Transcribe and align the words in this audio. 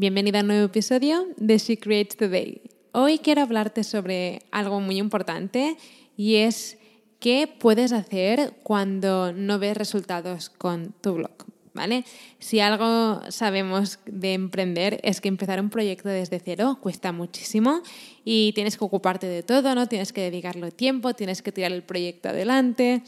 Bienvenida 0.00 0.38
a 0.38 0.42
un 0.42 0.46
nuevo 0.46 0.66
episodio 0.66 1.26
de 1.38 1.58
She 1.58 1.76
Creates 1.76 2.16
Today. 2.16 2.62
Hoy 2.92 3.18
quiero 3.18 3.42
hablarte 3.42 3.82
sobre 3.82 4.42
algo 4.52 4.80
muy 4.80 4.96
importante 4.96 5.76
y 6.16 6.36
es 6.36 6.78
qué 7.18 7.52
puedes 7.58 7.90
hacer 7.90 8.54
cuando 8.62 9.32
no 9.32 9.58
ves 9.58 9.76
resultados 9.76 10.50
con 10.50 10.94
tu 11.00 11.14
blog. 11.14 11.32
¿Vale? 11.74 12.04
Si 12.38 12.60
algo 12.60 13.22
sabemos 13.30 13.98
de 14.06 14.34
emprender 14.34 15.00
es 15.02 15.20
que 15.20 15.26
empezar 15.26 15.60
un 15.60 15.68
proyecto 15.68 16.08
desde 16.08 16.38
cero 16.38 16.78
cuesta 16.80 17.10
muchísimo 17.10 17.82
y 18.24 18.52
tienes 18.52 18.76
que 18.76 18.84
ocuparte 18.84 19.26
de 19.26 19.42
todo, 19.42 19.74
¿no? 19.74 19.88
Tienes 19.88 20.12
que 20.12 20.20
dedicarle 20.20 20.70
tiempo, 20.70 21.14
tienes 21.14 21.42
que 21.42 21.50
tirar 21.50 21.72
el 21.72 21.82
proyecto 21.82 22.28
adelante. 22.28 23.02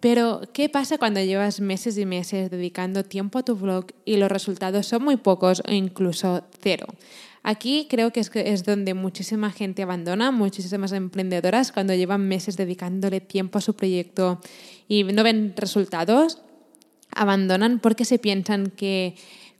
Pero, 0.00 0.42
¿qué 0.52 0.68
pasa 0.68 0.96
cuando 0.98 1.20
llevas 1.20 1.60
meses 1.60 1.98
y 1.98 2.06
meses 2.06 2.50
dedicando 2.50 3.04
tiempo 3.04 3.38
a 3.38 3.42
tu 3.42 3.56
blog 3.56 3.86
y 4.04 4.16
los 4.16 4.30
resultados 4.30 4.86
son 4.86 5.02
muy 5.02 5.16
pocos 5.16 5.62
o 5.68 5.72
incluso 5.72 6.44
cero? 6.60 6.86
Aquí 7.42 7.86
creo 7.88 8.12
que 8.12 8.20
es, 8.20 8.64
donde 8.64 8.94
muchísima 8.94 9.50
gente 9.50 9.82
abandona, 9.82 10.30
muchísimas 10.30 10.92
emprendedoras 10.92 11.72
cuando 11.72 11.94
llevan 11.94 12.28
meses 12.28 12.56
dedicándole 12.56 13.20
tiempo 13.20 13.58
a 13.58 13.60
su 13.60 13.74
proyecto 13.74 14.40
y 14.86 15.04
no 15.04 15.22
ven 15.24 15.54
resultados, 15.56 16.42
abandonan 17.10 17.78
porque 17.80 18.04
se 18.04 18.18
piensan 18.18 18.70
que 18.70 19.16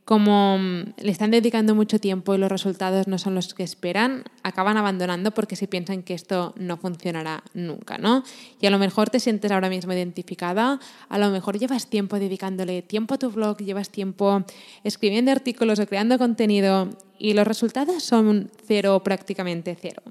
como 0.09 0.57
mm, 0.57 0.95
le 1.03 1.11
están 1.11 1.31
dedicando 1.31 1.75
mucho 1.75 1.99
tiempo 1.99 2.35
y 2.35 2.39
los 2.39 2.51
resultados 2.51 3.09
no 3.09 3.19
son 3.19 3.35
los 3.35 3.53
que 3.53 3.63
esperan, 3.63 4.25
acaban 4.43 4.79
abandonando 4.79 5.33
porque 5.33 5.55
se 5.55 5.69
piensan 5.69 6.03
que 6.03 6.15
esto 6.15 6.55
no 6.57 6.79
funcionará 6.79 7.45
nunca, 7.53 7.99
¿no? 7.99 8.25
Y 8.59 8.65
a 8.65 8.71
lo 8.71 8.79
mejor 8.79 9.11
te 9.11 9.21
sientes 9.21 9.53
ahora 9.53 9.69
mismo 9.69 9.93
identificada, 9.93 10.81
a 11.11 11.19
lo 11.19 11.29
mejor 11.29 11.59
llevas 11.59 11.89
tiempo 11.89 12.19
dedicándole 12.19 12.81
tiempo 12.81 13.17
a 13.17 13.19
tu 13.19 13.31
blog, 13.31 13.59
llevas 13.59 13.91
tiempo 13.91 14.47
escribiendo 14.83 15.31
artículos 15.31 15.79
o 15.79 15.87
creando 15.87 16.17
contenido 16.17 16.89
y 17.19 17.35
los 17.35 17.47
resultados 17.47 18.03
son 18.03 18.51
cero, 18.67 19.03
prácticamente 19.05 19.77
cero. 19.79 20.03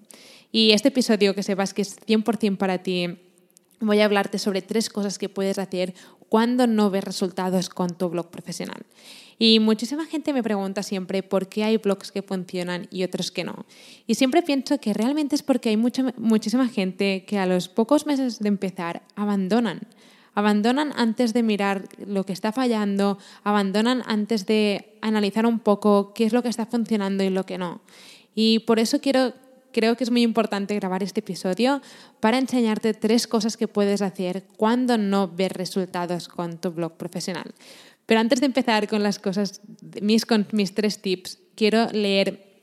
Y 0.52 0.74
este 0.74 0.90
episodio 0.90 1.34
que 1.34 1.42
sepas 1.42 1.74
que 1.74 1.82
es 1.82 2.00
100% 2.06 2.58
para 2.58 2.84
ti, 2.84 3.18
voy 3.80 4.02
a 4.02 4.06
hablarte 4.06 4.38
sobre 4.38 4.62
tres 4.62 4.90
cosas 4.90 5.18
que 5.18 5.28
puedes 5.28 5.58
hacer 5.58 5.96
cuando 6.30 6.68
no 6.68 6.90
ves 6.90 7.04
resultados 7.04 7.70
con 7.70 7.98
tu 7.98 8.10
blog 8.10 8.30
profesional. 8.30 8.86
Y 9.40 9.60
muchísima 9.60 10.06
gente 10.06 10.34
me 10.34 10.42
pregunta 10.42 10.82
siempre 10.82 11.22
por 11.22 11.48
qué 11.48 11.64
hay 11.64 11.78
blogs 11.78 12.12
que 12.12 12.24
funcionan 12.24 12.88
y 12.90 13.04
otros 13.04 13.32
que 13.32 13.44
no. 13.44 13.66
Y 14.08 14.16
siempre 14.16 14.42
pienso 14.42 14.80
que 14.80 14.94
realmente 14.94 15.36
es 15.36 15.44
porque 15.44 15.70
hay 15.70 15.78
mucha, 15.78 16.14
muchísima 16.18 16.68
gente 16.68 17.24
que 17.26 17.38
a 17.38 17.46
los 17.46 17.70
pocos 17.70 18.08
meses 18.08 18.40
de 18.40 18.48
empezar 18.48 19.04
abandonan. 19.16 19.82
Abandonan 20.34 20.92
antes 20.96 21.34
de 21.34 21.44
mirar 21.44 21.88
lo 22.06 22.24
que 22.24 22.34
está 22.34 22.52
fallando, 22.52 23.18
abandonan 23.44 24.04
antes 24.06 24.46
de 24.46 24.98
analizar 25.02 25.46
un 25.46 25.60
poco 25.60 26.14
qué 26.14 26.26
es 26.26 26.34
lo 26.34 26.44
que 26.44 26.50
está 26.50 26.66
funcionando 26.66 27.24
y 27.24 27.30
lo 27.30 27.46
que 27.46 27.58
no. 27.58 27.82
Y 28.34 28.60
por 28.60 28.80
eso 28.80 29.02
quiero 29.02 29.34
creo 29.78 29.96
que 29.96 30.04
es 30.04 30.10
muy 30.10 30.24
importante 30.24 30.74
grabar 30.74 31.04
este 31.04 31.20
episodio 31.20 31.84
para 32.20 32.40
enseñarte 32.40 32.96
tres 32.96 33.28
cosas 33.28 33.58
que 33.58 33.68
puedes 33.68 34.02
hacer 34.02 34.46
cuando 34.58 34.98
no 34.98 35.28
ves 35.28 35.52
resultados 35.52 36.28
con 36.30 36.58
tu 36.58 36.72
blog 36.72 36.98
profesional. 36.98 37.54
Pero 38.08 38.20
antes 38.20 38.40
de 38.40 38.48
empezar 38.48 38.88
con 38.88 39.04
las 39.04 39.20
cosas, 39.20 39.62
mis, 40.02 40.26
con 40.26 40.48
mis 40.52 40.74
tres 40.74 41.00
tips, 41.00 41.38
quiero 41.54 41.92
leer 41.92 42.58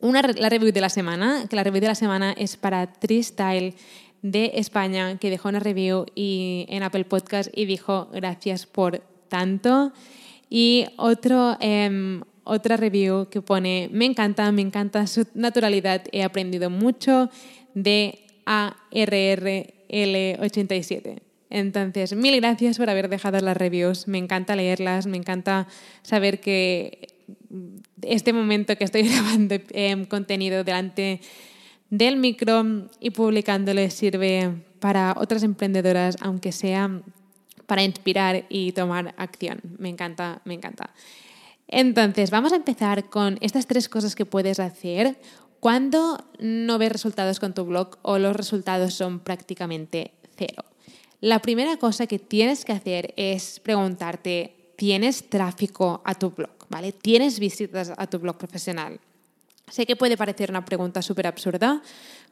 una, 0.00 0.20
la 0.20 0.50
review 0.50 0.70
de 0.70 0.82
la 0.82 0.90
semana, 0.90 1.46
que 1.48 1.56
la 1.56 1.64
review 1.64 1.80
de 1.80 1.88
la 1.88 1.94
semana 1.94 2.32
es 2.32 2.58
para 2.58 2.92
Tristyle 2.92 3.74
de 4.20 4.52
España, 4.56 5.16
que 5.16 5.30
dejó 5.30 5.48
una 5.48 5.60
review 5.60 6.04
y, 6.14 6.66
en 6.68 6.82
Apple 6.82 7.06
Podcast 7.06 7.48
y 7.54 7.64
dijo 7.64 8.10
gracias 8.12 8.66
por 8.66 8.98
tanto. 9.28 9.94
Y 10.50 10.84
otro, 10.98 11.56
em, 11.58 12.20
otra 12.50 12.76
review 12.76 13.28
que 13.30 13.40
pone, 13.40 13.88
me 13.92 14.04
encanta, 14.04 14.50
me 14.50 14.62
encanta 14.62 15.06
su 15.06 15.24
naturalidad, 15.34 16.02
he 16.10 16.24
aprendido 16.24 16.68
mucho 16.68 17.30
de 17.74 18.26
ARRL87. 18.44 21.20
Entonces, 21.48 22.12
mil 22.14 22.34
gracias 22.40 22.78
por 22.78 22.90
haber 22.90 23.08
dejado 23.08 23.38
las 23.40 23.56
reviews. 23.56 24.08
Me 24.08 24.18
encanta 24.18 24.56
leerlas, 24.56 25.06
me 25.06 25.16
encanta 25.16 25.68
saber 26.02 26.40
que 26.40 27.06
este 28.02 28.32
momento 28.32 28.74
que 28.76 28.82
estoy 28.84 29.02
grabando 29.08 29.56
eh, 29.70 30.06
contenido 30.08 30.64
delante 30.64 31.20
del 31.88 32.16
micro 32.16 32.88
y 33.00 33.10
publicándolo 33.10 33.88
sirve 33.90 34.54
para 34.80 35.14
otras 35.16 35.44
emprendedoras, 35.44 36.16
aunque 36.20 36.52
sea 36.52 37.00
para 37.66 37.84
inspirar 37.84 38.46
y 38.48 38.72
tomar 38.72 39.14
acción. 39.16 39.60
Me 39.78 39.88
encanta, 39.88 40.42
me 40.44 40.54
encanta. 40.54 40.90
Entonces, 41.72 42.32
vamos 42.32 42.52
a 42.52 42.56
empezar 42.56 43.08
con 43.08 43.38
estas 43.40 43.68
tres 43.68 43.88
cosas 43.88 44.16
que 44.16 44.26
puedes 44.26 44.58
hacer 44.58 45.20
cuando 45.60 46.18
no 46.40 46.78
ves 46.78 46.90
resultados 46.90 47.38
con 47.38 47.54
tu 47.54 47.64
blog 47.64 47.96
o 48.02 48.18
los 48.18 48.34
resultados 48.34 48.94
son 48.94 49.20
prácticamente 49.20 50.12
cero. 50.36 50.64
La 51.20 51.38
primera 51.40 51.76
cosa 51.76 52.08
que 52.08 52.18
tienes 52.18 52.64
que 52.64 52.72
hacer 52.72 53.14
es 53.16 53.60
preguntarte, 53.60 54.72
¿tienes 54.76 55.30
tráfico 55.30 56.02
a 56.04 56.16
tu 56.16 56.30
blog? 56.30 56.50
¿Vale? 56.70 56.90
¿Tienes 56.90 57.38
visitas 57.38 57.92
a 57.96 58.06
tu 58.08 58.18
blog 58.18 58.36
profesional? 58.36 58.98
Sé 59.70 59.86
que 59.86 59.94
puede 59.94 60.16
parecer 60.16 60.50
una 60.50 60.64
pregunta 60.64 61.02
súper 61.02 61.28
absurda, 61.28 61.82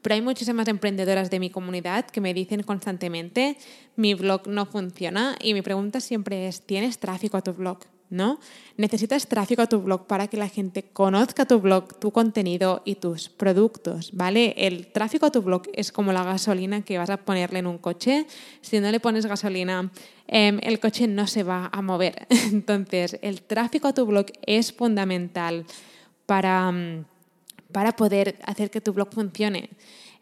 pero 0.02 0.14
hay 0.16 0.22
muchísimas 0.22 0.66
emprendedoras 0.66 1.30
de 1.30 1.38
mi 1.38 1.50
comunidad 1.50 2.06
que 2.06 2.20
me 2.20 2.34
dicen 2.34 2.64
constantemente, 2.64 3.56
mi 3.94 4.14
blog 4.14 4.48
no 4.48 4.66
funciona 4.66 5.36
y 5.40 5.54
mi 5.54 5.62
pregunta 5.62 6.00
siempre 6.00 6.48
es, 6.48 6.62
¿tienes 6.62 6.98
tráfico 6.98 7.36
a 7.36 7.42
tu 7.42 7.52
blog? 7.52 7.78
¿No? 8.10 8.40
Necesitas 8.76 9.26
tráfico 9.26 9.62
a 9.62 9.66
tu 9.66 9.80
blog 9.80 10.06
para 10.06 10.28
que 10.28 10.36
la 10.36 10.48
gente 10.48 10.82
conozca 10.82 11.46
tu 11.46 11.60
blog, 11.60 11.98
tu 11.98 12.10
contenido 12.10 12.82
y 12.84 12.96
tus 12.96 13.28
productos, 13.28 14.10
¿vale? 14.12 14.54
El 14.56 14.86
tráfico 14.88 15.26
a 15.26 15.30
tu 15.30 15.42
blog 15.42 15.62
es 15.72 15.92
como 15.92 16.12
la 16.12 16.24
gasolina 16.24 16.82
que 16.82 16.98
vas 16.98 17.10
a 17.10 17.18
ponerle 17.18 17.58
en 17.58 17.66
un 17.66 17.78
coche. 17.78 18.26
Si 18.60 18.80
no 18.80 18.90
le 18.90 19.00
pones 19.00 19.26
gasolina, 19.26 19.90
em, 20.26 20.58
el 20.62 20.80
coche 20.80 21.06
no 21.06 21.26
se 21.26 21.42
va 21.42 21.68
a 21.72 21.82
mover. 21.82 22.26
Entonces, 22.52 23.18
el 23.22 23.42
tráfico 23.42 23.88
a 23.88 23.94
tu 23.94 24.06
blog 24.06 24.26
es 24.46 24.72
fundamental 24.72 25.66
para, 26.26 26.70
mm, 26.70 27.04
para 27.72 27.96
poder 27.96 28.36
hacer 28.44 28.70
que 28.70 28.80
tu 28.80 28.92
blog 28.92 29.12
funcione. 29.12 29.70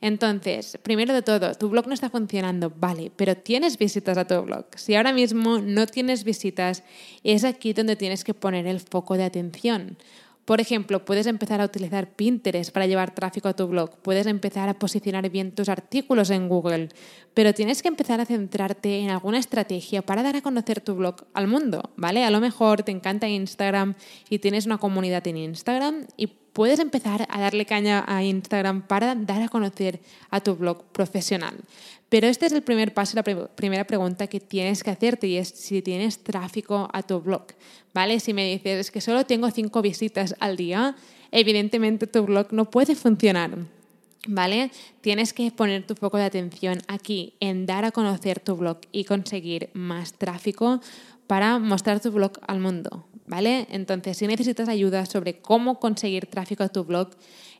Entonces, 0.06 0.78
primero 0.84 1.12
de 1.12 1.22
todo, 1.22 1.56
tu 1.56 1.68
blog 1.68 1.88
no 1.88 1.92
está 1.92 2.10
funcionando, 2.10 2.72
vale, 2.76 3.10
pero 3.16 3.36
tienes 3.36 3.76
visitas 3.76 4.16
a 4.16 4.24
tu 4.24 4.40
blog. 4.40 4.66
Si 4.76 4.94
ahora 4.94 5.12
mismo 5.12 5.58
no 5.58 5.84
tienes 5.88 6.22
visitas, 6.22 6.84
es 7.24 7.42
aquí 7.42 7.72
donde 7.72 7.96
tienes 7.96 8.22
que 8.22 8.32
poner 8.32 8.68
el 8.68 8.78
foco 8.78 9.16
de 9.16 9.24
atención. 9.24 9.98
Por 10.44 10.60
ejemplo, 10.60 11.04
puedes 11.04 11.26
empezar 11.26 11.60
a 11.60 11.64
utilizar 11.64 12.14
Pinterest 12.14 12.70
para 12.70 12.86
llevar 12.86 13.16
tráfico 13.16 13.48
a 13.48 13.56
tu 13.56 13.66
blog, 13.66 13.96
puedes 13.96 14.28
empezar 14.28 14.68
a 14.68 14.78
posicionar 14.78 15.28
bien 15.28 15.50
tus 15.50 15.68
artículos 15.68 16.30
en 16.30 16.48
Google, 16.48 16.90
pero 17.34 17.52
tienes 17.52 17.82
que 17.82 17.88
empezar 17.88 18.20
a 18.20 18.26
centrarte 18.26 19.00
en 19.00 19.10
alguna 19.10 19.40
estrategia 19.40 20.02
para 20.02 20.22
dar 20.22 20.36
a 20.36 20.40
conocer 20.40 20.80
tu 20.80 20.94
blog 20.94 21.16
al 21.34 21.48
mundo, 21.48 21.90
¿vale? 21.96 22.22
A 22.22 22.30
lo 22.30 22.40
mejor 22.40 22.84
te 22.84 22.92
encanta 22.92 23.26
Instagram 23.26 23.96
y 24.30 24.38
tienes 24.38 24.66
una 24.66 24.78
comunidad 24.78 25.26
en 25.26 25.38
Instagram 25.38 26.06
y 26.16 26.28
puedes 26.56 26.80
empezar 26.80 27.26
a 27.28 27.38
darle 27.38 27.66
caña 27.66 28.02
a 28.08 28.24
Instagram 28.24 28.80
para 28.80 29.14
dar 29.14 29.42
a 29.42 29.48
conocer 29.50 30.00
a 30.30 30.40
tu 30.40 30.56
blog 30.56 30.84
profesional. 30.84 31.54
Pero 32.08 32.28
este 32.28 32.46
es 32.46 32.52
el 32.52 32.62
primer 32.62 32.94
paso, 32.94 33.14
la 33.14 33.22
primera 33.22 33.84
pregunta 33.84 34.26
que 34.26 34.40
tienes 34.40 34.82
que 34.82 34.88
hacerte 34.88 35.26
y 35.26 35.36
es 35.36 35.48
si 35.48 35.82
tienes 35.82 36.24
tráfico 36.24 36.88
a 36.94 37.02
tu 37.02 37.20
blog, 37.20 37.44
¿vale? 37.92 38.20
Si 38.20 38.32
me 38.32 38.50
dices 38.50 38.90
que 38.90 39.02
solo 39.02 39.26
tengo 39.26 39.50
cinco 39.50 39.82
visitas 39.82 40.34
al 40.40 40.56
día, 40.56 40.96
evidentemente 41.30 42.06
tu 42.06 42.24
blog 42.24 42.50
no 42.54 42.70
puede 42.70 42.94
funcionar. 42.94 43.50
¿Vale? 44.26 44.70
Tienes 45.02 45.34
que 45.34 45.52
poner 45.52 45.86
tu 45.86 45.94
foco 45.94 46.16
de 46.16 46.24
atención 46.24 46.80
aquí 46.88 47.34
en 47.38 47.66
dar 47.66 47.84
a 47.84 47.92
conocer 47.92 48.40
tu 48.40 48.56
blog 48.56 48.78
y 48.92 49.04
conseguir 49.04 49.68
más 49.74 50.14
tráfico 50.14 50.80
para 51.26 51.58
mostrar 51.58 52.00
tu 52.00 52.10
blog 52.10 52.32
al 52.48 52.60
mundo. 52.60 53.06
¿Vale? 53.26 53.66
Entonces, 53.70 54.16
si 54.16 54.26
necesitas 54.26 54.68
ayuda 54.68 55.06
sobre 55.06 55.38
cómo 55.38 55.78
conseguir 55.78 56.26
tráfico 56.26 56.62
a 56.62 56.68
tu 56.68 56.84
blog, 56.84 57.10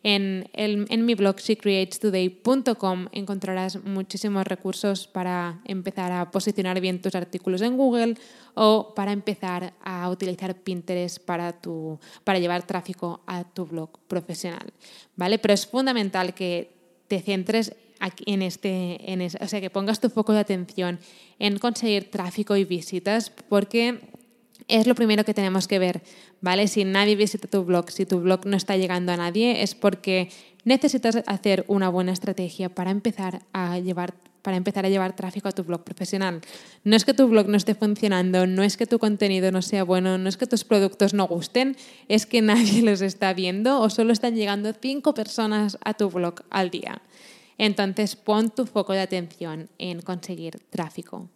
en, 0.03 0.49
en 0.53 1.05
mi 1.05 1.15
blog 1.15 1.39
shecreatestoday.com 1.41 3.09
encontrarás 3.11 3.83
muchísimos 3.83 4.47
recursos 4.47 5.09
para 5.09 5.61
empezar 5.65 6.13
a 6.13 6.31
posicionar 6.31 6.81
bien 6.81 7.03
tus 7.03 7.15
artículos 7.17 7.61
en 7.63 7.77
Google 7.77 8.15
o 8.55 8.95
para 8.95 9.11
empezar 9.13 9.73
a 9.83 10.09
utilizar 10.09 10.55
Pinterest 10.55 11.19
para, 11.19 11.53
tu, 11.53 11.99
para 12.23 12.39
llevar 12.39 12.67
tráfico 12.67 13.21
a 13.27 13.45
tu 13.45 13.67
blog 13.67 13.99
profesional, 14.07 14.73
¿vale? 15.17 15.39
Pero 15.39 15.55
es 15.55 15.67
fundamental 15.67 16.35
que 16.35 16.71
te 17.09 17.21
centres 17.21 17.75
en 18.27 18.43
este, 18.43 19.13
en 19.13 19.23
o 19.23 19.49
sea, 19.49 19.61
que 19.61 19.71
pongas 19.71 20.01
tu 20.01 20.11
foco 20.11 20.33
de 20.33 20.41
atención 20.41 20.99
en 21.39 21.59
conseguir 21.59 22.11
tráfico 22.11 22.57
y 22.57 22.65
visitas, 22.65 23.31
porque 23.31 24.01
es 24.69 24.87
lo 24.87 24.95
primero 24.95 25.25
que 25.25 25.35
tenemos 25.35 25.69
que 25.69 25.79
ver, 25.79 26.03
¿vale? 26.41 26.69
Si 26.69 26.85
nadie 26.85 27.17
visita 27.17 27.49
tu 27.49 27.65
blog, 27.65 27.91
si 27.91 28.07
tu 28.07 28.21
blog 28.21 28.47
no 28.47 28.57
está 28.57 28.77
llegando 28.77 29.13
a 29.13 29.17
nadie, 29.17 29.63
es 29.63 29.75
porque 29.75 30.31
necesitas 30.65 31.23
hacer 31.27 31.65
una 31.69 31.89
buena 31.89 32.13
estrategia 32.13 32.69
para 32.69 32.91
empezar 32.91 33.43
a 33.53 33.79
llevar 33.79 34.15
para 34.43 34.57
empezar 34.59 34.87
a 34.87 34.89
llevar 34.89 35.17
tráfico 35.17 35.49
a 35.49 35.53
tu 35.53 35.65
blog 35.65 35.83
profesional. 35.83 36.41
No 36.85 36.95
es 36.95 37.05
que 37.05 37.15
tu 37.15 37.27
blog 37.27 37.49
no 37.49 37.57
esté 37.57 37.75
funcionando, 37.75 38.47
no 38.47 38.63
es 38.63 38.77
que 38.77 38.87
tu 38.87 39.01
contenido 39.01 39.51
no 39.51 39.61
sea 39.61 39.83
bueno, 39.83 40.19
no 40.19 40.29
es 40.29 40.37
que 40.37 40.47
tus 40.47 40.63
productos 40.63 41.15
no 41.15 41.27
gusten, 41.27 41.77
es 42.07 42.27
que 42.27 42.43
nadie 42.43 42.81
los 42.83 43.01
está 43.01 43.35
viendo 43.35 43.81
o 43.81 43.91
solo 43.91 44.13
están 44.13 44.37
llegando 44.37 44.73
cinco 44.73 45.15
personas 45.15 45.79
a 45.85 45.95
tu 45.95 46.11
blog 46.11 46.43
al 46.49 46.71
día. 46.71 47.03
Entonces 47.59 48.15
pon 48.15 48.51
tu 48.51 48.67
foco 48.67 48.93
de 48.93 49.01
atención 49.01 49.69
en 49.79 50.01
conseguir 50.01 50.61
tráfico. 50.71 51.29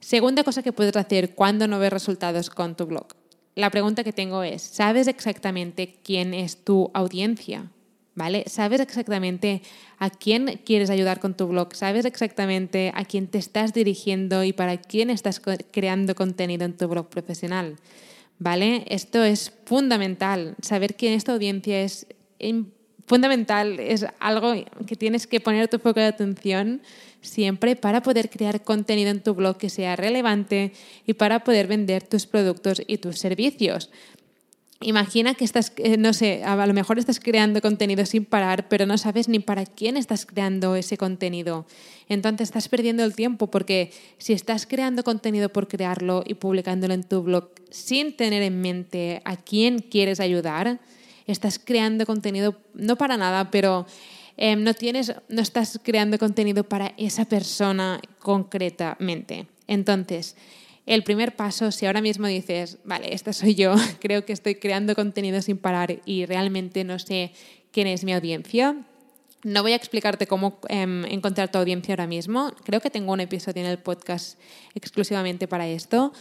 Segunda 0.00 0.44
cosa 0.44 0.62
que 0.62 0.72
puedes 0.72 0.96
hacer 0.96 1.34
cuando 1.34 1.66
no 1.66 1.78
ves 1.78 1.92
resultados 1.92 2.50
con 2.50 2.76
tu 2.76 2.86
blog. 2.86 3.08
La 3.54 3.70
pregunta 3.70 4.04
que 4.04 4.12
tengo 4.12 4.44
es, 4.44 4.62
¿sabes 4.62 5.08
exactamente 5.08 5.96
quién 6.04 6.32
es 6.32 6.64
tu 6.64 6.90
audiencia? 6.94 7.72
¿Vale? 8.14 8.44
¿Sabes 8.46 8.80
exactamente 8.80 9.62
a 9.98 10.10
quién 10.10 10.60
quieres 10.64 10.90
ayudar 10.90 11.20
con 11.20 11.36
tu 11.36 11.46
blog? 11.46 11.74
¿Sabes 11.74 12.04
exactamente 12.04 12.92
a 12.94 13.04
quién 13.04 13.28
te 13.28 13.38
estás 13.38 13.72
dirigiendo 13.72 14.44
y 14.44 14.52
para 14.52 14.76
quién 14.76 15.10
estás 15.10 15.40
creando 15.72 16.14
contenido 16.14 16.64
en 16.64 16.76
tu 16.76 16.88
blog 16.88 17.08
profesional? 17.08 17.76
¿Vale? 18.38 18.84
Esto 18.88 19.24
es 19.24 19.52
fundamental. 19.66 20.54
Saber 20.62 20.96
quién 20.96 21.12
es 21.14 21.24
tu 21.24 21.32
audiencia 21.32 21.80
es 21.80 22.06
fundamental, 23.08 23.80
es 23.80 24.06
algo 24.20 24.54
que 24.86 24.94
tienes 24.94 25.26
que 25.26 25.40
poner 25.40 25.68
tu 25.68 25.78
foco 25.78 25.98
de 25.98 26.06
atención 26.06 26.82
siempre 27.20 27.74
para 27.74 28.02
poder 28.02 28.30
crear 28.30 28.62
contenido 28.62 29.10
en 29.10 29.22
tu 29.22 29.34
blog 29.34 29.56
que 29.56 29.70
sea 29.70 29.96
relevante 29.96 30.72
y 31.06 31.14
para 31.14 31.42
poder 31.42 31.66
vender 31.66 32.02
tus 32.04 32.26
productos 32.26 32.82
y 32.86 32.98
tus 32.98 33.18
servicios. 33.18 33.90
Imagina 34.80 35.34
que 35.34 35.44
estás, 35.44 35.72
eh, 35.78 35.96
no 35.96 36.12
sé, 36.12 36.44
a 36.44 36.64
lo 36.64 36.72
mejor 36.72 37.00
estás 37.00 37.18
creando 37.18 37.60
contenido 37.60 38.06
sin 38.06 38.24
parar, 38.24 38.68
pero 38.68 38.86
no 38.86 38.96
sabes 38.96 39.28
ni 39.28 39.40
para 39.40 39.66
quién 39.66 39.96
estás 39.96 40.24
creando 40.24 40.76
ese 40.76 40.96
contenido. 40.96 41.66
Entonces 42.08 42.48
estás 42.48 42.68
perdiendo 42.68 43.02
el 43.02 43.16
tiempo 43.16 43.48
porque 43.48 43.90
si 44.18 44.34
estás 44.34 44.66
creando 44.66 45.02
contenido 45.02 45.48
por 45.48 45.66
crearlo 45.66 46.22
y 46.24 46.34
publicándolo 46.34 46.94
en 46.94 47.02
tu 47.02 47.24
blog 47.24 47.50
sin 47.70 48.16
tener 48.16 48.42
en 48.44 48.60
mente 48.60 49.20
a 49.24 49.36
quién 49.36 49.80
quieres 49.80 50.20
ayudar, 50.20 50.78
estás 51.28 51.58
creando 51.58 52.06
contenido, 52.06 52.56
no 52.74 52.96
para 52.96 53.16
nada, 53.16 53.50
pero 53.50 53.86
em, 54.36 54.64
no, 54.64 54.74
tienes, 54.74 55.14
no 55.28 55.42
estás 55.42 55.78
creando 55.82 56.18
contenido 56.18 56.64
para 56.64 56.94
esa 56.96 57.26
persona 57.26 58.00
concretamente. 58.18 59.46
Entonces, 59.66 60.36
el 60.86 61.04
primer 61.04 61.36
paso, 61.36 61.70
si 61.70 61.84
ahora 61.84 62.00
mismo 62.00 62.26
dices, 62.26 62.78
vale, 62.84 63.14
esta 63.14 63.32
soy 63.32 63.54
yo, 63.54 63.74
creo 64.00 64.24
que 64.24 64.32
estoy 64.32 64.54
creando 64.56 64.94
contenido 64.94 65.40
sin 65.42 65.58
parar 65.58 66.00
y 66.06 66.24
realmente 66.24 66.82
no 66.82 66.98
sé 66.98 67.32
quién 67.70 67.86
es 67.86 68.04
mi 68.04 68.14
audiencia, 68.14 68.74
no 69.44 69.62
voy 69.62 69.72
a 69.72 69.76
explicarte 69.76 70.26
cómo 70.26 70.58
em, 70.68 71.04
encontrar 71.04 71.50
tu 71.50 71.58
audiencia 71.58 71.92
ahora 71.92 72.06
mismo. 72.06 72.52
Creo 72.64 72.80
que 72.80 72.90
tengo 72.90 73.12
un 73.12 73.20
episodio 73.20 73.62
en 73.62 73.68
el 73.68 73.78
podcast 73.78 74.38
exclusivamente 74.74 75.46
para 75.46 75.68
esto, 75.68 76.12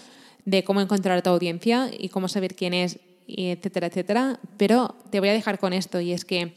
de 0.46 0.64
cómo 0.64 0.82
encontrar 0.82 1.22
tu 1.22 1.30
audiencia 1.30 1.90
y 1.98 2.10
cómo 2.10 2.28
saber 2.28 2.56
quién 2.56 2.74
es 2.74 3.00
etcétera, 3.28 3.88
etcétera. 3.88 4.40
Pero 4.58 4.96
te 5.10 5.20
voy 5.20 5.30
a 5.30 5.34
dejar 5.34 5.60
con 5.60 5.74
esto 5.74 6.00
y 6.00 6.14
es 6.14 6.26
que 6.26 6.54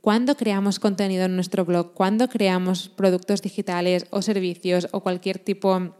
cuando 0.00 0.36
creamos 0.36 0.78
contenido 0.78 1.24
en 1.24 1.34
nuestro 1.34 1.64
blog, 1.64 1.92
cuando 1.92 2.28
creamos 2.28 2.88
productos 2.88 3.42
digitales 3.42 4.06
o 4.10 4.22
servicios 4.22 4.88
o 4.92 5.00
cualquier 5.00 5.38
tipo 5.38 5.94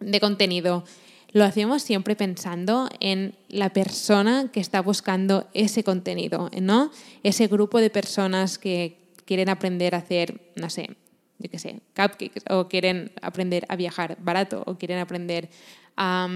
de 0.00 0.20
contenido, 0.20 0.84
lo 1.32 1.44
hacemos 1.44 1.82
siempre 1.82 2.16
pensando 2.16 2.88
en 3.00 3.34
la 3.48 3.70
persona 3.72 4.50
que 4.52 4.60
está 4.60 4.80
buscando 4.80 5.48
ese 5.54 5.84
contenido, 5.84 6.50
¿no? 6.60 6.90
Ese 7.22 7.46
grupo 7.46 7.80
de 7.80 7.90
personas 7.90 8.58
que 8.58 8.98
quieren 9.24 9.48
aprender 9.48 9.94
a 9.94 9.98
hacer, 9.98 10.52
no 10.56 10.70
sé, 10.70 10.96
yo 11.38 11.50
qué 11.50 11.58
sé, 11.58 11.80
cupcakes, 11.94 12.42
o 12.50 12.68
quieren 12.68 13.12
aprender 13.22 13.66
a 13.68 13.76
viajar 13.76 14.16
barato, 14.20 14.62
o 14.66 14.76
quieren 14.76 14.98
aprender 14.98 15.48
a 15.96 16.28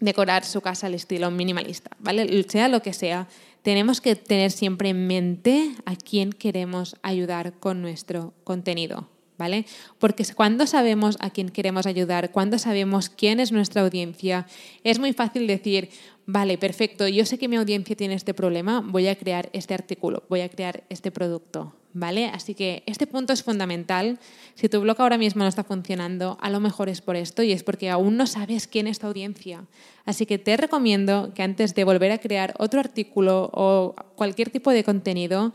decorar 0.00 0.44
su 0.44 0.60
casa 0.60 0.86
al 0.86 0.94
estilo 0.94 1.30
minimalista, 1.30 1.90
¿vale? 1.98 2.44
Sea 2.48 2.68
lo 2.68 2.82
que 2.82 2.92
sea, 2.92 3.28
tenemos 3.62 4.00
que 4.00 4.16
tener 4.16 4.50
siempre 4.50 4.90
en 4.90 5.06
mente 5.06 5.74
a 5.84 5.96
quién 5.96 6.32
queremos 6.32 6.96
ayudar 7.02 7.52
con 7.54 7.82
nuestro 7.82 8.32
contenido, 8.44 9.08
¿vale? 9.38 9.66
Porque 9.98 10.24
cuando 10.34 10.66
sabemos 10.66 11.16
a 11.20 11.30
quién 11.30 11.50
queremos 11.50 11.86
ayudar, 11.86 12.30
cuando 12.30 12.58
sabemos 12.58 13.10
quién 13.10 13.40
es 13.40 13.52
nuestra 13.52 13.82
audiencia, 13.82 14.46
es 14.84 14.98
muy 14.98 15.12
fácil 15.12 15.46
decir, 15.46 15.90
vale, 16.26 16.58
perfecto, 16.58 17.06
yo 17.08 17.26
sé 17.26 17.38
que 17.38 17.48
mi 17.48 17.56
audiencia 17.56 17.96
tiene 17.96 18.14
este 18.14 18.34
problema, 18.34 18.82
voy 18.84 19.08
a 19.08 19.16
crear 19.16 19.50
este 19.52 19.74
artículo, 19.74 20.24
voy 20.28 20.40
a 20.40 20.48
crear 20.48 20.84
este 20.88 21.10
producto, 21.10 21.74
¿vale? 21.92 22.26
Así 22.26 22.54
que 22.54 22.82
este 22.86 23.06
punto 23.06 23.32
es 23.32 23.42
fundamental. 23.42 24.18
Si 24.54 24.68
tu 24.68 24.80
blog 24.80 25.00
ahora 25.00 25.18
mismo 25.18 25.42
no 25.42 25.48
está 25.48 25.64
funcionando, 25.64 26.38
a 26.40 26.50
lo 26.50 26.60
mejor 26.60 26.88
es 26.88 27.00
por 27.00 27.16
esto 27.16 27.42
y 27.42 27.52
es 27.52 27.62
porque 27.62 27.90
aún 27.90 28.16
no 28.16 28.26
sabes 28.26 28.66
quién 28.66 28.86
es 28.86 28.98
tu 28.98 29.06
audiencia. 29.06 29.64
Así 30.04 30.26
que 30.26 30.38
te 30.38 30.56
recomiendo 30.56 31.32
que 31.34 31.42
antes 31.42 31.74
de 31.74 31.84
volver 31.84 32.12
a 32.12 32.18
crear 32.18 32.54
otro 32.58 32.80
artículo 32.80 33.50
o 33.52 33.94
cualquier 34.16 34.50
tipo 34.50 34.70
de 34.70 34.84
contenido, 34.84 35.52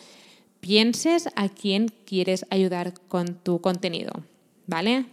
pienses 0.60 1.30
a 1.36 1.50
quién 1.50 1.92
quieres 2.06 2.46
ayudar 2.50 2.94
con 3.08 3.36
tu 3.36 3.62
contenido, 3.62 4.12
¿vale? 4.68 5.06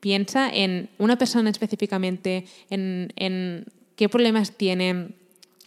Piensa 0.00 0.50
en 0.52 0.88
una 0.98 1.16
persona 1.16 1.50
específicamente, 1.50 2.44
en, 2.70 3.12
en 3.16 3.66
qué 3.96 4.08
problemas 4.08 4.52
tienen 4.52 5.14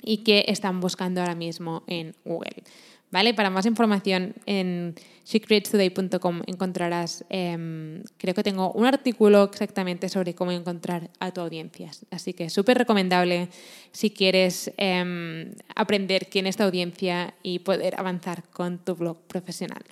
y 0.02 0.18
qué 0.18 0.46
están 0.48 0.80
buscando 0.80 1.22
ahora 1.22 1.36
mismo 1.36 1.84
en 1.88 2.16
Google. 2.24 2.64
¿Vale? 3.12 3.34
Para 3.34 3.50
más 3.50 3.66
información 3.66 4.36
en 4.46 4.94
secretstoday.com 5.24 6.44
encontrarás, 6.46 7.26
em, 7.30 8.04
creo 8.18 8.36
que 8.36 8.44
tengo 8.44 8.72
un 8.74 8.86
artículo 8.86 9.46
exactamente 9.46 10.10
sobre 10.10 10.36
cómo 10.36 10.52
encontrar 10.52 11.10
a 11.20 11.32
tu 11.32 11.42
audiencia. 11.42 11.90
Así 12.12 12.34
que 12.34 12.52
súper 12.52 12.78
recomendable 12.78 13.50
si 13.92 14.12
quieres 14.12 14.72
em, 14.78 15.54
aprender 15.76 16.28
quién 16.30 16.46
es 16.46 16.58
tu 16.58 16.64
audiencia 16.64 17.34
y 17.42 17.60
poder 17.60 18.00
avanzar 18.00 18.44
con 18.50 18.78
tu 18.78 18.96
blog 18.96 19.18
profesional. 19.28 19.84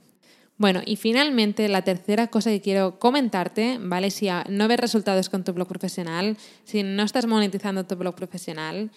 Bueno, 0.59 0.81
y 0.86 0.95
finalmente 0.95 1.67
la 1.69 1.83
tercera 1.83 2.27
cosa 2.27 2.50
que 2.50 2.62
quiero 2.62 2.97
comentarte, 2.97 3.77
¿vale? 3.79 4.09
Si 4.09 4.27
no 4.50 4.67
ves 4.67 4.79
resultados 4.79 5.29
con 5.29 5.43
tu 5.43 5.53
blog 5.53 5.67
profesional, 5.67 6.36
si 6.65 6.81
no 6.81 7.03
estás 7.03 7.27
monetizando 7.27 7.86
tu 7.86 7.95
blog 7.95 8.15
profesional, 8.15 8.89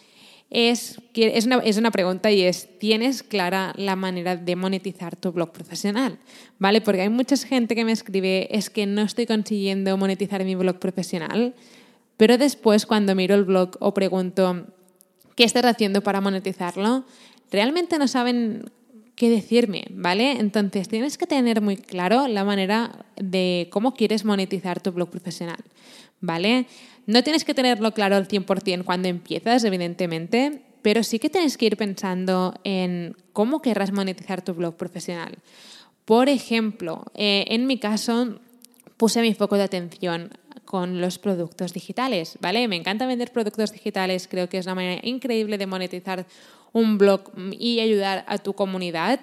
es, 0.51 1.01
es, 1.15 1.47
una, 1.47 1.59
es 1.59 1.77
una 1.79 1.93
pregunta 1.93 2.31
y 2.33 2.43
es, 2.43 2.69
¿tienes 2.79 3.23
clara 3.23 3.73
la 3.77 3.95
manera 3.95 4.37
de 4.37 4.57
monetizar 4.57 5.15
tu 5.15 5.31
blog 5.31 5.53
profesional? 5.53 6.19
¿Vale? 6.59 6.81
Porque 6.81 7.03
hay 7.03 7.09
mucha 7.09 7.37
gente 7.37 7.77
que 7.77 7.85
me 7.85 7.93
escribe, 7.93 8.49
es 8.51 8.69
que 8.69 8.85
no 8.87 9.03
estoy 9.03 9.27
consiguiendo 9.27 9.97
monetizar 9.97 10.45
mi 10.45 10.57
blog 10.57 10.79
profesional, 10.81 11.55
pero 12.17 12.37
después 12.37 12.85
cuando 12.85 13.15
miro 13.15 13.37
el 13.37 13.45
blog 13.45 13.77
o 13.79 13.95
pregunto, 13.95 14.67
¿qué 15.37 15.45
estás 15.45 15.65
haciendo 15.65 16.03
para 16.03 16.21
monetizarlo? 16.21 17.05
Realmente 17.53 17.99
no 17.99 18.09
saben 18.09 18.71
qué 19.15 19.31
decirme, 19.31 19.85
¿vale? 19.91 20.33
Entonces 20.33 20.89
tienes 20.89 21.17
que 21.17 21.27
tener 21.27 21.61
muy 21.61 21.77
claro 21.77 22.27
la 22.27 22.43
manera 22.43 23.05
de 23.17 23.69
cómo 23.71 23.95
quieres 23.95 24.25
monetizar 24.25 24.81
tu 24.81 24.93
blog 24.93 25.11
profesional, 25.11 25.63
¿vale? 26.21 26.67
No 27.07 27.23
tienes 27.23 27.45
que 27.45 27.55
tenerlo 27.55 27.93
claro 27.93 28.17
al 28.17 28.29
100% 28.29 28.85
cuando 28.85 29.09
empiezas, 29.09 29.65
evidentemente, 29.65 30.63
pero 30.83 31.03
sí 31.03 31.19
que 31.19 31.31
tienes 31.31 31.57
que 31.57 31.67
ir 31.67 31.77
pensando 31.77 32.55
en 32.65 33.17
cómo 33.33 33.63
querrás 33.63 33.93
monetizar 33.93 34.43
tu 34.43 34.55
blog 34.55 34.77
profesional. 34.77 35.39
Por 36.05 36.29
ejemplo, 36.29 37.05
eh, 37.15 37.45
en 37.49 37.67
mi 37.67 37.79
caso 37.79 38.41
puse 38.97 39.23
mi 39.23 39.35
foco 39.35 39.57
de 39.57 39.63
atención 39.63 40.31
con 40.65 41.01
los 41.01 41.19
productos 41.19 41.73
digitales, 41.73 42.39
¿vale? 42.41 42.69
Me 42.69 42.77
encanta 42.77 43.07
vender 43.07 43.33
productos 43.33 43.73
digitales, 43.73 44.29
creo 44.29 44.49
que 44.49 44.59
es 44.59 44.67
una 44.67 44.75
manera 44.77 45.01
increíble 45.03 45.59
de 45.59 45.67
monetizar 45.67 46.27
un 46.73 46.99
blog 46.99 47.33
y 47.59 47.81
ayudar 47.81 48.25
a 48.29 48.39
tu 48.39 48.53
comunidad, 48.53 49.21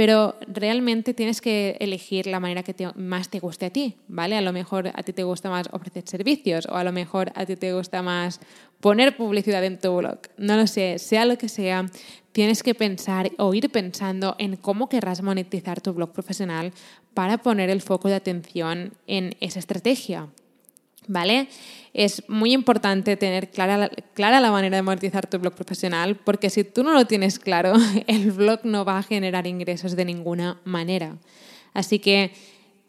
pero 0.00 0.34
realmente 0.46 1.12
tienes 1.12 1.42
que 1.42 1.76
elegir 1.78 2.26
la 2.26 2.40
manera 2.40 2.62
que 2.62 2.74
más 2.94 3.28
te 3.28 3.38
guste 3.38 3.66
a 3.66 3.70
ti, 3.70 3.96
¿vale? 4.08 4.34
A 4.34 4.40
lo 4.40 4.50
mejor 4.50 4.88
a 4.94 5.02
ti 5.02 5.12
te 5.12 5.24
gusta 5.24 5.50
más 5.50 5.68
ofrecer 5.72 6.04
servicios 6.06 6.66
o 6.70 6.76
a 6.76 6.84
lo 6.84 6.90
mejor 6.90 7.32
a 7.34 7.44
ti 7.44 7.54
te 7.54 7.74
gusta 7.74 8.00
más 8.00 8.40
poner 8.80 9.14
publicidad 9.14 9.62
en 9.62 9.78
tu 9.78 9.94
blog. 9.94 10.20
No 10.38 10.56
lo 10.56 10.66
sé, 10.66 10.98
sea 10.98 11.26
lo 11.26 11.36
que 11.36 11.50
sea, 11.50 11.84
tienes 12.32 12.62
que 12.62 12.74
pensar 12.74 13.30
o 13.36 13.52
ir 13.52 13.68
pensando 13.68 14.36
en 14.38 14.56
cómo 14.56 14.88
querrás 14.88 15.20
monetizar 15.20 15.82
tu 15.82 15.92
blog 15.92 16.12
profesional 16.12 16.72
para 17.12 17.36
poner 17.36 17.68
el 17.68 17.82
foco 17.82 18.08
de 18.08 18.14
atención 18.14 18.94
en 19.06 19.36
esa 19.40 19.58
estrategia. 19.58 20.28
¿Vale? 21.06 21.48
Es 21.92 22.22
muy 22.28 22.52
importante 22.52 23.16
tener 23.16 23.50
clara, 23.50 23.90
clara 24.14 24.40
la 24.40 24.50
manera 24.50 24.76
de 24.76 24.82
monetizar 24.82 25.26
tu 25.26 25.38
blog 25.38 25.54
profesional 25.54 26.16
porque 26.16 26.50
si 26.50 26.64
tú 26.64 26.82
no 26.82 26.92
lo 26.92 27.06
tienes 27.06 27.38
claro, 27.38 27.74
el 28.06 28.32
blog 28.32 28.60
no 28.64 28.84
va 28.84 28.98
a 28.98 29.02
generar 29.02 29.46
ingresos 29.46 29.96
de 29.96 30.04
ninguna 30.04 30.60
manera. 30.64 31.16
Así 31.74 31.98
que 31.98 32.32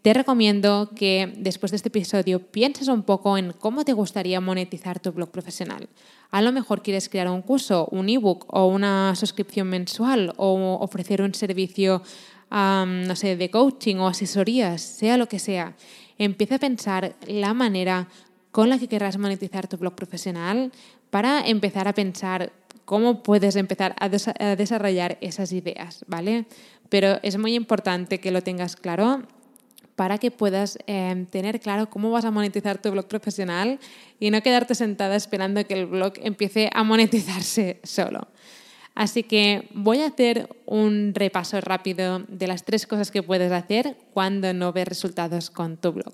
te 0.02 0.16
recomiendo 0.16 0.90
que 0.96 1.32
después 1.38 1.72
de 1.72 1.76
este 1.76 1.90
episodio 1.90 2.40
pienses 2.40 2.88
un 2.88 3.04
poco 3.04 3.38
en 3.38 3.54
cómo 3.54 3.86
te 3.86 3.94
gustaría 3.94 4.42
monetizar 4.42 5.00
tu 5.00 5.12
blog 5.12 5.30
profesional. 5.30 5.90
A 6.32 6.42
lo 6.42 6.52
mejor 6.52 6.82
quieres 6.82 7.08
crear 7.08 7.30
un 7.30 7.44
curso, 7.44 7.88
un 7.92 8.10
ebook 8.10 8.46
o 8.48 8.66
una 8.66 9.14
suscripción 9.16 9.68
mensual 9.68 10.34
o 10.38 10.80
ofrecer 10.82 11.22
un 11.22 11.36
servicio, 11.36 12.02
no 12.50 13.16
sé, 13.16 13.36
de 13.36 13.52
coaching 13.52 13.98
o 13.98 14.08
asesorías, 14.08 14.82
sea 14.82 15.18
lo 15.18 15.28
que 15.28 15.38
sea. 15.38 15.76
Empieza 16.22 16.58
a 16.58 16.60
pensar 16.60 17.16
la 17.26 17.56
manera 17.56 18.08
con 18.52 18.70
la 18.70 18.78
que 18.78 18.88
querrás 18.88 19.18
monetizar 19.18 19.68
tu 19.68 19.78
blog 19.78 19.96
profesional 19.96 20.72
para 21.10 21.48
empezar 21.48 21.88
a 21.88 21.94
pensar 21.94 22.52
cómo 22.86 23.24
puedes 23.24 23.56
empezar 23.56 23.96
a, 24.00 24.08
desarrollar 24.08 25.18
esas 25.22 25.52
ideas, 25.52 26.06
¿vale? 26.06 26.46
Pero 26.90 27.18
es 27.24 27.40
muy 27.40 27.56
importante 27.56 28.20
que 28.20 28.30
lo 28.30 28.44
tengas 28.44 28.76
claro 28.76 29.24
para 29.96 30.20
que 30.20 30.30
puedas 30.30 30.78
em, 30.86 31.26
tener 31.26 31.60
claro 31.60 31.90
cómo 31.90 32.12
vas 32.12 32.26
a 32.26 32.30
monetizar 32.30 32.80
tu 32.80 32.92
blog 32.92 33.08
profesional 33.08 33.80
y 34.20 34.30
no 34.30 34.44
quedarte 34.44 34.76
sentada 34.76 35.16
esperando 35.16 35.66
que 35.66 35.74
el 35.74 35.88
blog 35.88 36.14
empiece 36.22 36.70
a 36.72 36.84
monetizarse 36.84 37.80
solo. 37.82 38.28
Así 38.94 39.24
que 39.24 39.70
voy 39.74 40.02
a 40.02 40.08
hacer 40.08 40.50
un 40.66 41.14
repaso 41.16 41.60
rápido 41.62 42.20
de 42.28 42.48
las 42.48 42.66
tres 42.66 42.86
cosas 42.88 43.12
que 43.12 43.24
puedes 43.24 43.52
hacer 43.52 43.98
cuando 44.14 44.54
no 44.54 44.74
ves 44.74 44.88
resultados 44.88 45.50
con 45.50 45.78
tu 45.78 45.94
blog. 45.94 46.14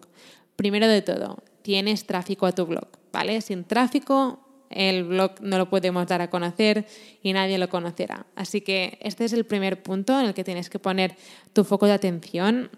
Primero 0.55 0.87
de 0.87 1.01
todo, 1.01 1.43
tienes 1.63 2.05
tráfico 2.05 2.45
a 2.45 2.51
tu 2.51 2.65
blog, 2.65 2.87
¿vale? 3.11 3.41
Sin 3.41 3.63
tráfico 3.63 4.39
el 4.69 5.05
blog 5.05 5.41
no 5.41 5.57
lo 5.57 5.69
podemos 5.69 6.05
dar 6.07 6.21
a 6.21 6.29
conocer 6.29 6.85
y 7.21 7.33
nadie 7.33 7.57
lo 7.57 7.69
conocerá. 7.69 8.25
Así 8.35 8.61
que 8.61 8.97
este 9.01 9.25
es 9.25 9.33
el 9.33 9.45
primer 9.45 9.81
punto 9.81 10.19
en 10.19 10.27
el 10.27 10.33
que 10.33 10.43
tienes 10.43 10.69
que 10.69 10.79
poner 10.79 11.15
tu 11.53 11.63
foco 11.63 11.85
de 11.85 11.93
atención. 11.93 12.69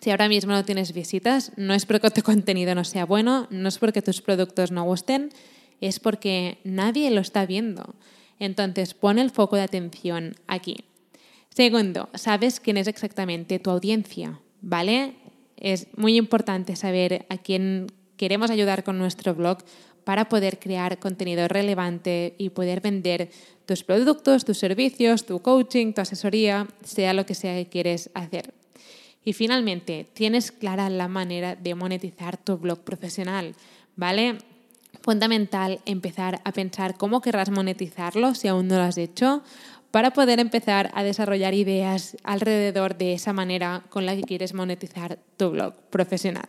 Si 0.00 0.10
ahora 0.10 0.28
mismo 0.28 0.52
no 0.52 0.64
tienes 0.64 0.92
visitas, 0.92 1.52
no 1.56 1.74
es 1.74 1.86
porque 1.86 2.10
tu 2.10 2.22
contenido 2.24 2.74
no 2.74 2.84
sea 2.84 3.06
bueno, 3.06 3.46
no 3.50 3.68
es 3.68 3.78
porque 3.78 4.02
tus 4.02 4.20
productos 4.20 4.70
no 4.70 4.84
gusten, 4.84 5.30
es 5.80 6.00
porque 6.00 6.58
nadie 6.64 7.10
lo 7.10 7.20
está 7.20 7.46
viendo. 7.46 7.94
Entonces, 8.40 8.94
pon 8.94 9.20
el 9.20 9.30
foco 9.30 9.54
de 9.54 9.62
atención 9.62 10.34
aquí. 10.48 10.78
Segundo, 11.50 12.08
sabes 12.14 12.58
quién 12.58 12.76
es 12.76 12.88
exactamente 12.88 13.58
tu 13.58 13.70
audiencia, 13.70 14.40
¿vale? 14.60 15.14
Es 15.56 15.86
muy 15.96 16.16
importante 16.16 16.74
saber 16.74 17.26
a 17.28 17.36
quién 17.36 17.86
queremos 18.16 18.50
ayudar 18.50 18.82
con 18.82 18.98
nuestro 18.98 19.34
blog 19.34 19.58
para 20.04 20.28
poder 20.28 20.58
crear 20.58 20.98
contenido 20.98 21.46
relevante 21.48 22.34
y 22.38 22.50
poder 22.50 22.80
vender 22.80 23.30
tus 23.66 23.84
productos, 23.84 24.44
tus 24.44 24.58
servicios, 24.58 25.26
tu 25.26 25.40
coaching, 25.40 25.92
tu 25.92 26.00
asesoría, 26.00 26.66
sea 26.82 27.12
lo 27.12 27.26
que 27.26 27.34
sea 27.34 27.54
que 27.54 27.68
quieres 27.68 28.10
hacer. 28.14 28.54
Y 29.22 29.34
finalmente, 29.34 30.08
tienes 30.14 30.50
clara 30.50 30.88
la 30.88 31.08
manera 31.08 31.56
de 31.56 31.74
monetizar 31.74 32.38
tu 32.38 32.56
blog 32.56 32.80
profesional, 32.80 33.54
¿vale? 33.96 34.38
Fundamental 35.02 35.80
empezar 35.86 36.40
a 36.44 36.52
pensar 36.52 36.96
cómo 36.96 37.20
querrás 37.20 37.50
monetizarlo 37.50 38.34
si 38.34 38.48
aún 38.48 38.68
no 38.68 38.76
lo 38.76 38.82
has 38.82 38.98
hecho 38.98 39.42
para 39.90 40.12
poder 40.12 40.38
empezar 40.38 40.90
a 40.94 41.02
desarrollar 41.02 41.54
ideas 41.54 42.16
alrededor 42.22 42.96
de 42.96 43.14
esa 43.14 43.32
manera 43.32 43.82
con 43.88 44.06
la 44.06 44.14
que 44.14 44.22
quieres 44.22 44.54
monetizar 44.54 45.18
tu 45.36 45.50
blog 45.50 45.74
profesional. 45.90 46.46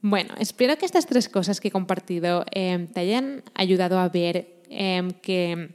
Bueno, 0.00 0.34
espero 0.38 0.76
que 0.76 0.86
estas 0.86 1.06
tres 1.06 1.28
cosas 1.28 1.60
que 1.60 1.68
he 1.68 1.70
compartido 1.70 2.44
em, 2.50 2.86
te 2.88 3.00
hayan 3.00 3.42
ayudado 3.54 3.98
a 3.98 4.08
ver 4.08 4.62
em, 4.68 5.10
que 5.10 5.70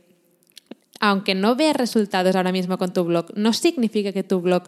aunque 0.99 1.35
no 1.35 1.55
veas 1.55 1.75
resultados 1.75 2.35
ahora 2.35 2.51
mismo 2.51 2.77
con 2.77 2.91
tu 2.91 3.03
blog, 3.03 3.27
no 3.35 3.53
significa 3.53 4.11
que 4.11 4.23
tu 4.23 4.41
blog 4.41 4.63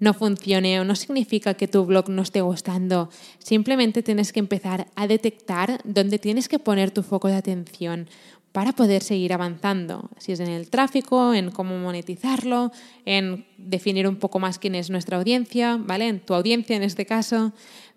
no 0.00 0.14
funcione 0.14 0.80
o 0.80 0.84
no 0.84 0.94
significa 0.94 1.54
que 1.54 1.68
tu 1.68 1.84
blog 1.84 2.08
no 2.08 2.22
esté 2.22 2.40
gustando. 2.40 3.10
Simplemente 3.38 4.02
tienes 4.02 4.32
que 4.32 4.40
empezar 4.40 4.86
a 4.94 5.06
detectar 5.06 5.80
dónde 5.84 6.18
tienes 6.18 6.48
que 6.48 6.58
poner 6.58 6.90
tu 6.90 7.02
foco 7.02 7.28
de 7.28 7.34
atención 7.34 8.08
para 8.52 8.72
poder 8.72 9.02
seguir 9.02 9.32
avanzando. 9.32 10.10
Si 10.18 10.32
es 10.32 10.40
en 10.40 10.48
el 10.48 10.70
tráfico, 10.70 11.34
en 11.34 11.50
cómo 11.50 11.78
monetizarlo, 11.78 12.72
en 13.04 13.46
definir 13.58 14.08
un 14.08 14.16
poco 14.16 14.38
más 14.38 14.58
quién 14.58 14.74
es 14.74 14.90
nuestra 14.90 15.18
audiencia, 15.18 15.76
¿vale? 15.78 16.08
En 16.08 16.20
tu 16.20 16.34
audiencia 16.34 16.76
en 16.76 16.82
este 16.82 17.04
caso. 17.04 17.52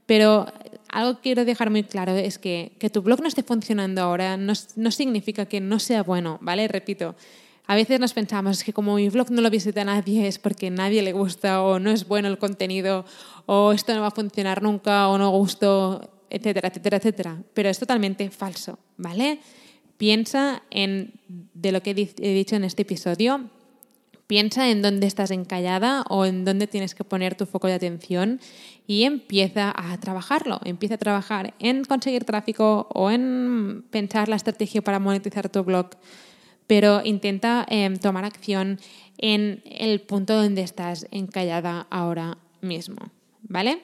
Pero 0.06 0.48
algo 0.90 1.16
que 1.16 1.22
quiero 1.22 1.46
dejar 1.46 1.70
muy 1.70 1.84
claro 1.84 2.14
es 2.16 2.38
que 2.38 2.74
que 2.80 2.90
tu 2.90 3.02
blog 3.02 3.22
no 3.22 3.28
esté 3.28 3.44
funcionando 3.44 4.02
ahora 4.02 4.36
no, 4.36 4.54
no 4.76 4.92
significa 4.92 5.46
que 5.46 5.62
no 5.62 5.80
sea 5.80 6.04
bueno, 6.04 6.38
¿vale? 6.42 6.68
Repito, 6.68 7.16
a 7.72 7.76
veces 7.76 8.02
nos 8.02 8.12
pensamos 8.12 8.66
que 8.66 8.74
como 8.74 8.96
mi 8.96 9.08
blog 9.08 9.32
no 9.32 9.42
lo 9.42 9.50
visita 9.50 9.86
nadie 9.86 10.28
es 10.28 10.40
porque 10.40 10.70
nadie 10.70 11.02
le 11.02 11.14
gusta 11.14 11.62
o 11.64 11.80
no 11.80 11.90
es 11.90 12.06
bueno 12.06 12.28
el 12.28 12.38
contenido 12.38 13.06
o 13.46 13.72
esto 13.72 13.96
no 13.96 14.02
va 14.02 14.08
a 14.08 14.12
funcionar 14.12 14.62
nunca 14.62 15.08
o 15.08 15.18
no 15.18 15.30
gusto, 15.30 16.12
etcétera, 16.30 16.68
etcétera, 16.68 16.98
etcétera. 16.98 17.38
Pero 17.54 17.70
es 17.70 17.80
totalmente 17.80 18.30
falso, 18.30 18.78
¿vale? 18.98 19.40
Piensa 19.96 20.64
en 20.70 21.14
de 21.30 21.72
lo 21.72 21.82
que 21.82 21.92
he 21.92 22.34
dicho 22.34 22.58
en 22.58 22.66
este 22.66 22.82
episodio. 22.82 23.50
Piensa 24.28 24.70
en 24.70 24.82
dónde 24.82 25.08
estás 25.08 25.32
encallada 25.32 26.04
o 26.10 26.26
en 26.26 26.44
dónde 26.44 26.68
tienes 26.68 26.94
que 26.94 27.06
poner 27.06 27.36
tu 27.36 27.46
foco 27.46 27.68
de 27.68 27.76
atención 27.76 28.42
y 28.86 29.04
empieza 29.04 29.74
a 29.74 29.98
trabajarlo. 29.98 30.60
Empieza 30.66 30.96
a 30.96 30.98
trabajar 30.98 31.54
en 31.60 31.86
conseguir 31.86 32.26
tráfico 32.26 32.90
o 32.94 33.12
en 33.12 33.86
pensar 33.92 34.28
la 34.28 34.36
estrategia 34.36 34.82
para 34.82 35.00
monetizar 35.00 35.48
tu 35.48 35.64
blog 35.64 35.92
pero 36.72 37.02
intenta 37.04 37.66
em, 37.68 37.98
tomar 37.98 38.24
acción 38.24 38.80
en 39.18 39.62
el 39.66 40.00
punto 40.00 40.42
donde 40.42 40.62
estás 40.62 41.06
encallada 41.12 41.86
ahora 41.90 42.38
mismo, 42.62 43.12
¿vale? 43.42 43.82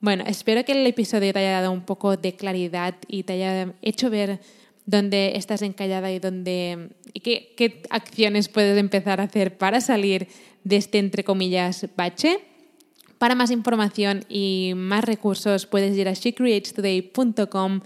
Bueno, 0.00 0.24
espero 0.26 0.64
que 0.64 0.72
el 0.72 0.86
episodio 0.86 1.30
te 1.34 1.40
haya 1.40 1.60
dado 1.60 1.72
un 1.72 1.82
poco 1.82 2.16
de 2.16 2.34
claridad 2.34 2.94
y 3.06 3.24
te 3.24 3.34
haya 3.34 3.74
hecho 3.82 4.08
ver 4.08 4.40
dónde 4.86 5.36
estás 5.36 5.60
encallada 5.60 6.10
y 6.10 6.20
dónde 6.20 6.88
y 7.12 7.20
qué, 7.20 7.52
qué 7.54 7.82
acciones 7.90 8.48
puedes 8.48 8.78
empezar 8.78 9.20
a 9.20 9.24
hacer 9.24 9.58
para 9.58 9.82
salir 9.82 10.26
de 10.64 10.76
este 10.76 11.00
entre 11.00 11.24
comillas 11.24 11.86
bache. 11.98 12.38
Para 13.18 13.34
más 13.34 13.50
información 13.50 14.24
y 14.30 14.72
más 14.74 15.04
recursos 15.04 15.66
puedes 15.66 15.94
ir 15.98 16.08
a 16.08 16.14
shecreatestoday.com, 16.14 17.80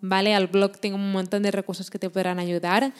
¿vale? 0.00 0.34
Al 0.34 0.48
blog 0.48 0.80
tengo 0.80 0.96
un 0.96 1.12
montón 1.12 1.44
de 1.44 1.52
recursos 1.52 1.88
que 1.88 2.00
te 2.00 2.10
podrán 2.10 2.40
ayudar. 2.40 2.92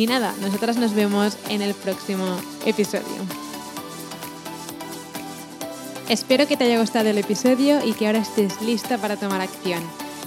Y 0.00 0.06
nada, 0.06 0.34
nosotras 0.40 0.78
nos 0.78 0.94
vemos 0.94 1.36
en 1.50 1.60
el 1.60 1.74
próximo 1.74 2.24
episodio. 2.64 3.04
Espero 6.08 6.48
que 6.48 6.56
te 6.56 6.64
haya 6.64 6.80
gustado 6.80 7.10
el 7.10 7.18
episodio 7.18 7.84
y 7.84 7.92
que 7.92 8.06
ahora 8.06 8.20
estés 8.20 8.62
lista 8.62 8.96
para 8.96 9.18
tomar 9.18 9.42
acción. 9.42 9.82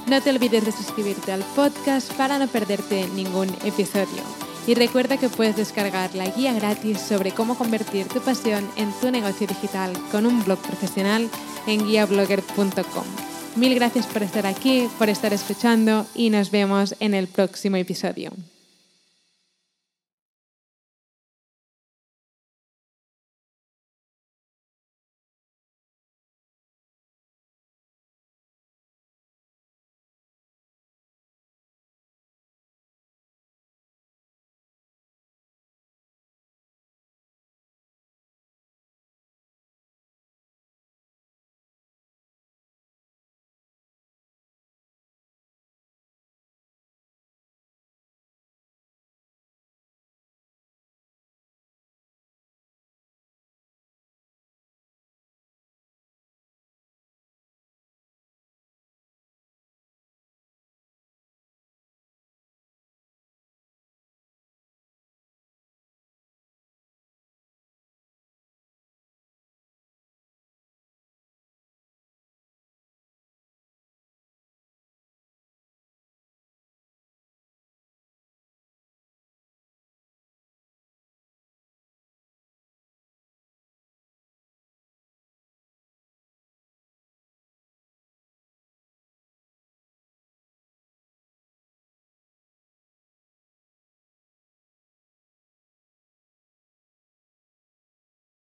No 0.05 0.21
te 0.21 0.29
olvides 0.29 0.63
de 0.65 0.71
suscribirte 0.71 1.31
al 1.31 1.41
podcast 1.55 2.13
para 2.13 2.37
no 2.37 2.47
perderte 2.47 3.07
ningún 3.15 3.49
episodio. 3.65 4.21
Y 4.67 4.75
recuerda 4.75 5.17
que 5.17 5.27
puedes 5.27 5.55
descargar 5.55 6.13
la 6.13 6.27
guía 6.27 6.53
gratis 6.53 7.01
sobre 7.01 7.31
cómo 7.31 7.57
convertir 7.57 8.07
tu 8.07 8.21
pasión 8.21 8.69
en 8.75 8.91
tu 9.01 9.09
negocio 9.09 9.47
digital 9.47 9.91
con 10.11 10.27
un 10.27 10.43
blog 10.43 10.59
profesional 10.59 11.27
en 11.65 11.83
guiablogger.com. 11.87 13.05
Mil 13.55 13.73
gracias 13.73 14.05
por 14.05 14.21
estar 14.21 14.45
aquí, 14.45 14.87
por 14.99 15.09
estar 15.09 15.33
escuchando 15.33 16.05
y 16.13 16.29
nos 16.29 16.51
vemos 16.51 16.93
en 16.99 17.15
el 17.15 17.25
próximo 17.25 17.77
episodio. 17.77 18.33